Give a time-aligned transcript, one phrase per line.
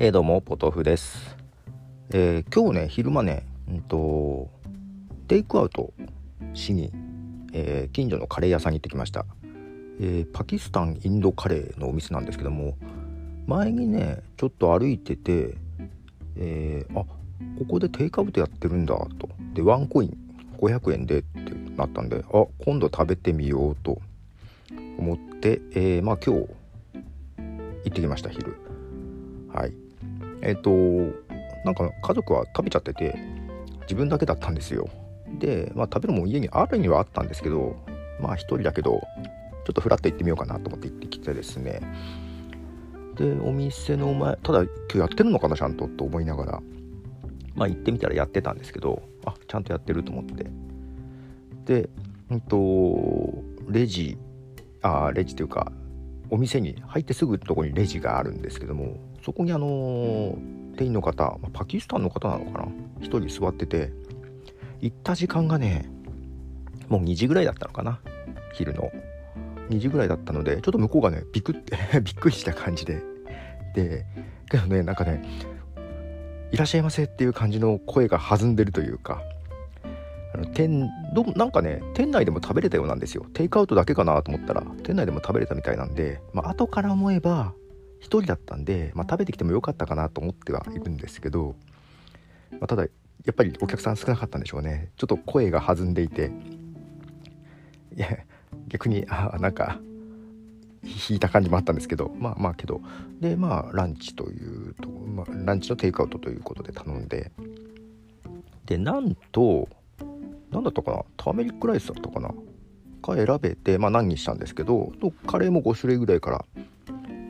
[0.00, 1.36] えー、どうもポトフです、
[2.10, 4.48] えー、今日ね昼間ねうんと
[5.26, 5.92] テイクアウト
[6.54, 6.92] しに、
[7.52, 9.26] えー、近所のカレー屋さんに行ってきました、
[10.00, 12.76] えパキスタンインドカレーのお店なんですけども
[13.48, 15.56] 前にねちょっと歩いてて、
[16.36, 17.08] えあこ
[17.68, 19.28] こでテイクアウトやってるんだと。
[19.52, 20.16] でワンコイン
[20.60, 21.40] 500円でって
[21.76, 24.00] なったんであ今度食べてみようと。
[24.96, 26.48] 思って、えまあ今日行
[27.88, 28.54] ってきました昼。
[29.52, 29.87] はい。
[30.42, 30.70] えっ、ー、と
[31.64, 33.18] なんか家族は食べちゃってて
[33.82, 34.88] 自分だけだったんですよ。
[35.38, 37.76] でまあ食べるも家にあるにはあったんですけど
[38.20, 39.00] まあ一人だけど
[39.64, 41.80] ちょっとフラッと行ってみようかなと思って行ってきてですね。
[43.16, 46.62] でお店の前ただ今日やってるのかなちゃんとと思いながら。
[47.54, 50.46] まあ行ってみたらやってたんですけどあちゃんとやってると思って。
[51.64, 51.90] で
[52.30, 54.16] うんとレジ
[54.82, 55.72] あレジというか
[56.30, 60.36] お店に入ってすぐとこにレジがあるんですけどもそこにあの
[60.76, 62.68] 店員の方まパキスタンの方なのかな
[63.00, 63.92] ？1人座ってて
[64.80, 65.90] 行った時間がね
[66.88, 68.00] もう2時ぐらいだったのかな？
[68.52, 68.90] 昼の。
[69.70, 73.02] 2時ぐらいだったのでちょっと向こうがねビクって びっくりした感じで。
[73.74, 74.06] で
[74.50, 75.22] けどねなんかね
[76.50, 79.22] いらっしゃいませっていう感じの声が弾んでるというか
[80.46, 83.26] 店どなんかね店内でも食べれたようなんですよ。
[83.32, 87.54] テイクアウトだけかなと思ったら店内でも食べれたみたいなんで、まあ後から思えば
[88.00, 91.56] 1人だったんで、まあ、食べてきてもよかったかなと思ってはいるんですけど、
[92.52, 92.88] まあ、ただや
[93.32, 94.90] っぱりお客さん少なかったんでしょうね。
[94.96, 96.30] ちょっと声が弾んでいて。
[97.96, 98.08] いや
[98.68, 99.80] 逆にあなんか
[100.84, 102.80] 引いた感じもあったんですけどまあまあけど。
[103.20, 107.32] でまあランチというと、まあ、ランチのテイクアウトということで頼んで。
[108.66, 109.68] でなんと
[110.50, 111.04] 何だったかな？
[111.16, 112.30] ターメリックライスだったかな？
[113.02, 114.92] か選べてまあ何にしたんですけど
[115.26, 116.44] カレーも5種類ぐらいから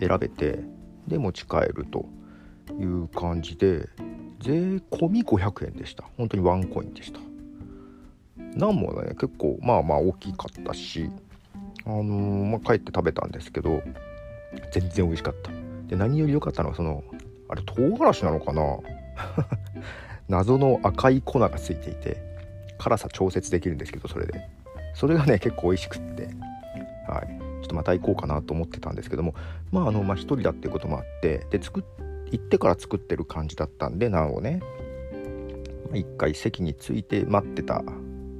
[0.00, 0.64] 選べて
[1.06, 2.06] で持ち帰ると
[2.78, 3.88] いう感じで
[4.40, 4.52] 税
[4.90, 6.04] 込500円でした。
[6.16, 7.20] 本当にワンコインでした。
[8.56, 11.08] ナンもね結構まあまあ大きかったし
[11.84, 13.82] あのー、まあ、帰って食べたんですけど
[14.72, 15.50] 全然美味しかった。
[15.86, 17.04] で何より良かったのはその
[17.48, 18.62] あれ唐辛子なのかな？
[20.28, 22.31] 謎の赤い粉がついていて
[22.82, 24.40] 辛さ調節できるんですけどそれで。
[24.94, 26.24] それがね結構美味しくって。
[27.08, 27.38] はい。
[27.62, 29.34] ちょっとまた行こうかなと思ってたんですけども。
[29.70, 31.46] まああのまあ一人だっていうこともあって。
[31.50, 31.84] で作
[32.30, 34.62] 行ってから作ってる感じだったんでナンをね
[35.92, 37.84] 一回席に着いて待ってた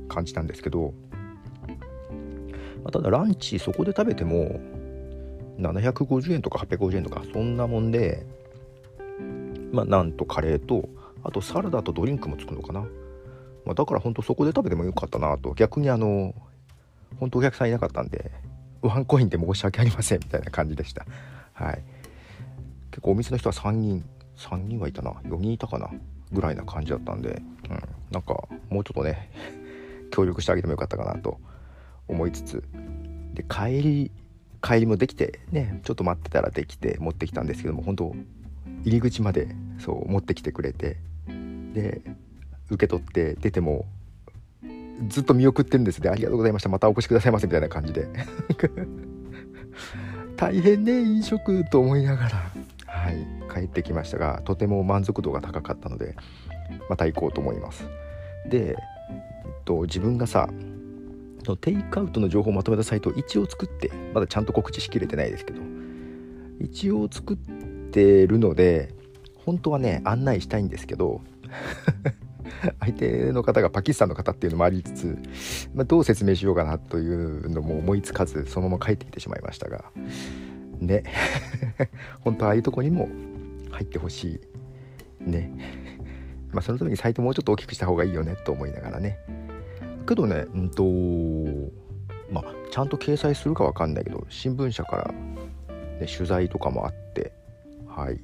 [0.08, 0.94] 感じなんですけど、
[2.82, 4.58] ま、ただランチそこで食べても
[5.58, 8.26] 750円とか850円とかそんなもんで。
[9.72, 10.88] まあナンとカレーと
[11.24, 12.84] あとサラダとドリンクもつくのかな、
[13.64, 15.54] まあ、だから本当そこで食べてもよかったなと。
[15.54, 16.34] 逆にあの
[17.18, 18.30] 本当お客さんいなかったんで
[18.80, 21.06] ワンコインで申し訳ありませんみたいな感じでした。
[21.52, 21.82] はい。
[22.90, 24.04] 結構お店の人は3人
[24.36, 25.10] 3人はいたな。
[25.10, 25.90] 4人いたかな。
[26.32, 29.30] ぐらいな感じだったんで、うん、なんかもうちょっとね
[30.10, 31.38] 協力してあげてもよかったかなと。
[32.08, 32.64] 思いつつ。
[33.34, 34.10] で帰り
[34.62, 38.14] 帰りもできてねちょっと待ってたらできて持ってきたんですけども本当
[38.84, 40.98] 入り口までそう持ってきてくれて。
[41.72, 42.02] で
[42.72, 43.84] 受け取って出ても
[45.08, 48.08] ずっと見送ってるんですねありがとうございましたまたお越しくださいませみたいな感じで。
[50.36, 52.52] 大変ね飲食と思いながら。
[52.86, 56.14] はい帰ってきましたがとても満足度が高かったので
[56.88, 57.84] また行こうと思います。
[58.48, 58.76] で、えっ
[59.64, 60.48] と、自分がさ
[61.60, 65.60] テイクアウトの情報をまとめたサイトを一応作ってまだちゃんと告知しきれてないですけど
[66.60, 67.36] 一応作っ
[67.90, 68.94] てるので
[69.44, 71.20] 本当はね案内したいんですけど
[72.80, 75.18] 相手の方がパキスタンの方っていうのもありつつ、
[75.74, 79.84] まあ、どう説明しようかなというのも思いつかずそのまま帰ってきてしまいましたが
[80.78, 81.04] ね。
[82.20, 83.08] 本当ああいうとこにも
[83.70, 84.40] 入ってほし
[85.26, 85.52] いね。
[86.52, 89.18] まあそのためにサイトもうちょっと大きくした方がいいよねと思いながらね。
[90.06, 90.84] けどねうんと
[92.30, 95.12] まあちゃんと掲載するかわかんないけど新聞社から、
[96.00, 97.32] ね、取材とかもあって
[97.86, 98.20] はい。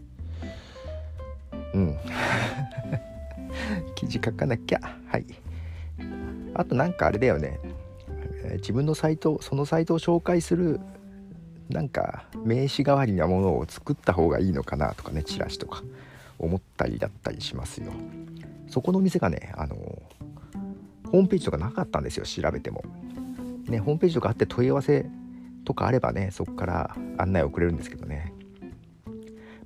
[1.74, 1.98] うん。
[3.98, 4.80] 記事書かなきゃ。
[5.08, 5.26] はい。
[6.54, 7.58] あとなんかあれだよね。
[8.56, 10.80] 自分のサイトそのサイトを紹介する
[11.68, 15.82] なんか名刺代わりなものを作った方がいいのかなとかねチラシとか。
[16.38, 17.92] 思ったりだったりしますよ。
[18.68, 19.74] そこの店がねあの
[21.10, 22.84] ホームページとかなかったんですよ調べても。
[23.66, 25.06] ねホームページとかあって問い合わせ
[25.64, 28.32] とかあればねそこから案内をくれるんですけどね。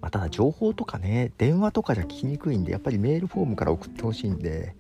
[0.02, 4.74] まあ、ただ情報とかね電話とかじゃ聞きにくいんでやっぱりメールフォームから送ってほしいんで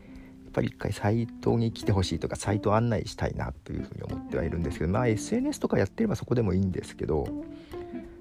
[0.44, 7.26] やっぱり一回サイトに来てほしいとかサイト案内したいなというふうに思ってはいるんですけどまあ SNS とかやってればそこでもいいんですけど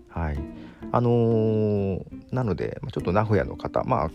[0.09, 0.39] はい。
[0.92, 4.12] あのー、なのでちょっと名古屋の方まあ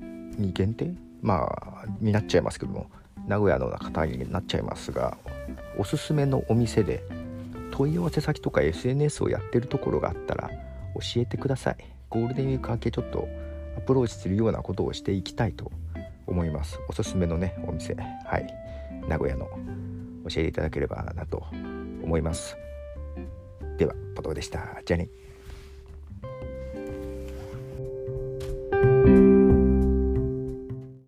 [0.00, 2.90] に限定まあになっちゃいますけども
[3.26, 5.16] 名古屋の方になっちゃいますが
[5.78, 7.02] おすすめのお店で
[7.70, 10.48] 問い合わせ先とか SNS をやってるところがあったら
[10.94, 11.95] 教えてください。
[12.08, 13.28] ゴールデンウィーク明けちょっと
[13.76, 15.70] アプローチするようなことをしていきたいと
[16.26, 16.78] 思います。
[16.88, 17.94] おすすめのねお店。
[17.94, 18.46] はい。
[19.08, 19.48] 名古屋の。
[20.28, 21.46] 教えていただければなと
[22.02, 22.56] 思います。
[23.78, 24.80] ではポトフでした。
[24.84, 25.08] じゃあね。